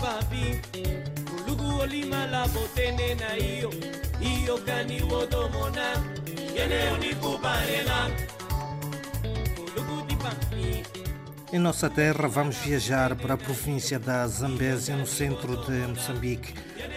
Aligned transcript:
papi 0.00 0.60
Kulugu 1.28 1.80
olima 1.80 2.26
la 2.26 2.46
botene 2.48 3.14
na 3.14 3.36
iyo. 3.36 3.70
Iyo 4.20 4.56
kani 4.66 5.00
Kulugu 9.56 10.06
di 10.06 10.16
papi 10.16 10.82
Em 11.52 11.58
nossa 11.58 11.90
terra, 11.90 12.28
vamos 12.28 12.56
viajar 12.58 13.16
para 13.16 13.34
a 13.34 13.36
província 13.36 13.98
da 13.98 14.24
Zambésia, 14.28 14.94
no 14.96 15.04
centro 15.04 15.56
de 15.56 15.84
Moçambique, 15.88 16.54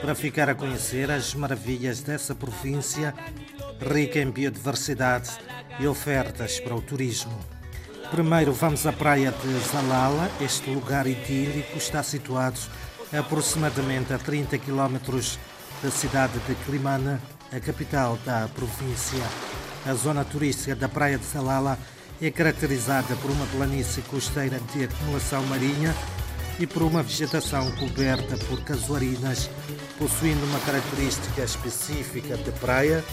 para 0.00 0.14
ficar 0.14 0.48
a 0.48 0.54
conhecer 0.54 1.10
as 1.10 1.34
maravilhas 1.34 2.00
dessa 2.00 2.32
província, 2.32 3.12
rica 3.80 4.20
em 4.20 4.30
biodiversidade 4.30 5.30
e 5.80 5.88
ofertas 5.88 6.60
para 6.60 6.76
o 6.76 6.80
turismo. 6.80 7.55
Primeiro, 8.10 8.52
vamos 8.52 8.86
à 8.86 8.92
praia 8.92 9.32
de 9.32 9.58
Zalala. 9.68 10.30
Este 10.40 10.70
lugar 10.70 11.08
idílico 11.08 11.76
está 11.76 12.02
situado 12.04 12.58
aproximadamente 13.12 14.12
a 14.12 14.18
30 14.18 14.56
quilómetros 14.58 15.38
da 15.82 15.90
cidade 15.90 16.38
de 16.46 16.54
Climana, 16.64 17.20
a 17.52 17.58
capital 17.58 18.16
da 18.24 18.48
província. 18.54 19.22
A 19.84 19.92
zona 19.94 20.24
turística 20.24 20.76
da 20.76 20.88
praia 20.88 21.18
de 21.18 21.24
Zalala 21.24 21.76
é 22.22 22.30
caracterizada 22.30 23.16
por 23.16 23.30
uma 23.30 23.46
planície 23.46 24.02
costeira 24.02 24.60
de 24.72 24.84
acumulação 24.84 25.42
marinha 25.44 25.94
e 26.60 26.66
por 26.66 26.82
uma 26.82 27.02
vegetação 27.02 27.70
coberta 27.72 28.36
por 28.46 28.62
casuarinas, 28.62 29.50
possuindo 29.98 30.44
uma 30.46 30.60
característica 30.60 31.42
específica 31.42 32.36
de 32.36 32.52
praia 32.52 33.04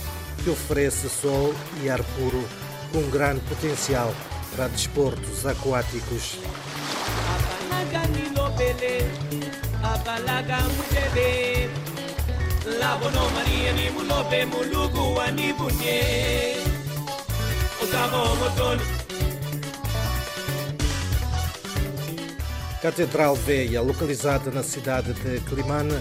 que 0.43 0.49
oferece 0.51 1.09
sol 1.09 1.53
e 1.81 1.89
ar 1.89 2.03
puro 2.03 2.47
com 2.91 3.09
grande 3.09 3.41
potencial 3.41 4.13
para 4.55 4.67
desportos 4.67 5.45
aquáticos. 5.45 6.37
Catedral 22.81 23.35
Veia, 23.35 23.81
localizada 23.81 24.51
na 24.51 24.61
cidade 24.61 25.13
de 25.13 25.39
Climane, 25.41 25.99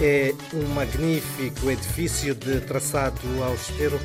é 0.00 0.34
um 0.52 0.66
magnífico 0.74 1.70
edifício 1.70 2.34
de 2.34 2.60
traçado 2.62 3.20
austero, 3.44 4.00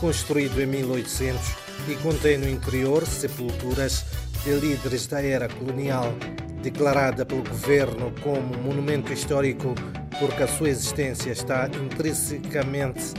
construído 0.00 0.60
em 0.60 0.66
1800 0.66 1.40
e 1.88 1.94
contém 1.96 2.38
no 2.38 2.48
interior 2.48 3.06
sepulturas 3.06 4.04
de 4.44 4.52
líderes 4.52 5.06
da 5.06 5.22
era 5.22 5.48
colonial, 5.48 6.14
declarada 6.62 7.24
pelo 7.26 7.42
governo 7.42 8.12
como 8.22 8.56
monumento 8.58 9.12
histórico 9.12 9.74
porque 10.18 10.42
a 10.42 10.48
sua 10.48 10.70
existência 10.70 11.30
está 11.30 11.68
intrinsecamente 11.68 13.14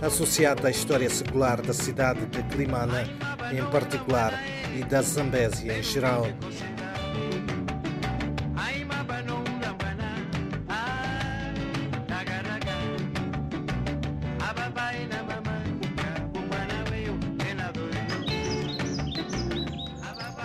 associada 0.00 0.68
à 0.68 0.70
história 0.70 1.10
secular 1.10 1.60
da 1.60 1.72
cidade 1.72 2.24
de 2.26 2.42
Climane 2.44 3.10
em 3.52 3.64
particular 3.70 4.32
e 4.76 4.84
da 4.84 5.02
Zambésia 5.02 5.76
em 5.76 5.82
geral. 5.82 6.26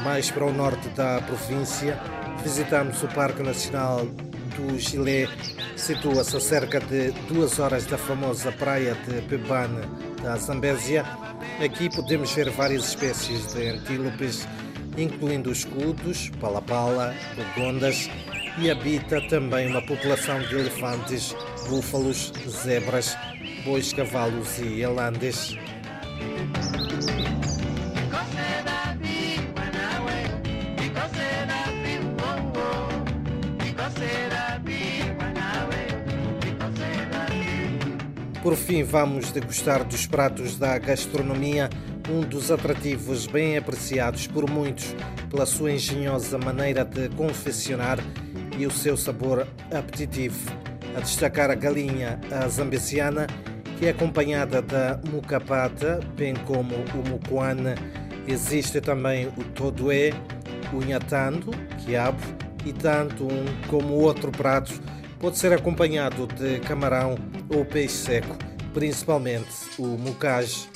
Mais 0.04 0.32
para 0.32 0.46
o 0.46 0.54
norte 0.54 0.88
da 0.90 1.22
província, 1.22 2.00
visitamos 2.42 3.04
o 3.04 3.08
Parque 3.08 3.44
Nacional 3.44 4.06
do 4.56 4.80
Gilé. 4.80 5.28
Situa-se 5.76 6.38
a 6.38 6.40
cerca 6.40 6.80
de 6.80 7.12
duas 7.28 7.60
horas 7.60 7.86
da 7.86 7.98
famosa 7.98 8.52
praia 8.52 8.96
de 9.08 9.22
Pebane, 9.24 9.82
da 10.24 10.38
Zambésia. 10.38 11.06
Aqui 11.64 11.90
podemos 11.94 12.32
ver 12.32 12.50
várias 12.52 12.90
espécies 12.90 13.54
de 13.54 13.70
antílopes, 13.70 14.48
incluindo 14.98 15.52
escudos, 15.52 16.30
palapala, 16.40 17.14
gondas 17.58 18.10
e 18.58 18.70
habita 18.70 19.22
também 19.28 19.68
uma 19.68 19.82
população 19.82 20.40
de 20.42 20.56
elefantes, 20.56 21.36
búfalos, 21.68 22.34
zebras, 22.48 23.18
bois, 23.66 23.94
cavalos 23.94 24.60
e 24.60 24.82
elandes. 24.82 25.58
Por 38.42 38.56
fim, 38.56 38.84
vamos 38.84 39.32
degustar 39.32 39.84
dos 39.84 40.08
pratos 40.08 40.58
da 40.58 40.78
gastronomia, 40.78 41.70
um 42.10 42.22
dos 42.22 42.50
atrativos 42.50 43.28
bem 43.28 43.58
apreciados 43.58 44.28
por 44.28 44.50
muitos 44.50 44.96
pela 45.30 45.46
sua 45.46 45.74
engenhosa 45.74 46.38
maneira 46.38 46.86
de 46.86 47.10
confeccionar 47.10 48.00
e 48.58 48.66
o 48.66 48.72
seu 48.72 48.96
sabor 48.96 49.46
apetitivo. 49.74 50.50
A 50.96 51.02
destacar 51.02 51.52
a 51.52 51.56
galinha 51.56 52.18
a 52.32 52.48
zambesiana, 52.48 53.28
que 53.78 53.88
é 53.88 53.90
acompanhada 53.90 54.62
da 54.62 55.02
mucapata, 55.12 56.00
bem 56.16 56.34
como 56.34 56.76
o 56.76 57.10
mucuane. 57.10 57.76
Existe 58.26 58.80
também 58.80 59.28
o 59.28 59.44
todoé, 59.54 60.12
o 60.72 60.80
nhatando, 60.80 61.52
quiabo, 61.84 62.22
e 62.66 62.72
tanto 62.72 63.26
um 63.26 63.46
como 63.68 63.96
outro 63.96 64.32
prato 64.32 64.82
pode 65.20 65.38
ser 65.38 65.54
acompanhado 65.54 66.28
de 66.28 66.60
camarão 66.62 67.16
ou 67.54 67.66
peixe 67.66 67.96
seco, 67.96 68.38
principalmente 68.74 69.50
o 69.78 69.86
mucage. 69.86 70.70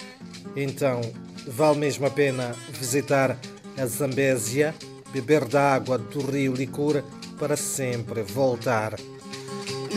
Então, 0.56 1.02
vale 1.48 1.80
mesmo 1.80 2.06
a 2.06 2.10
pena 2.10 2.56
visitar 2.70 3.38
a 3.78 3.86
Zambésia, 3.86 4.76
beber 5.12 5.46
da 5.46 5.74
água 5.74 5.98
do 5.98 6.20
rio 6.20 6.54
Licura 6.54 7.04
para 7.40 7.56
sempre 7.56 8.22
voltar. 8.22 8.96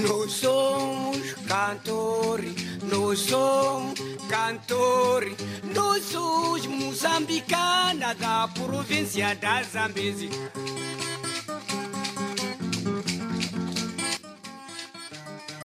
Nós 0.06 0.32
somos 0.32 1.32
cantores, 1.48 2.54
nós 2.82 3.18
somos 3.18 3.98
cantores, 4.28 5.34
nós 5.74 6.04
somos 6.04 6.66
moçambicana 6.66 8.14
da 8.14 8.48
província 8.48 9.34
da 9.34 9.62
Zambésia. 9.62 10.28